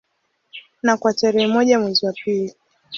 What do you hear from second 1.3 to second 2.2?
moja mwezi wa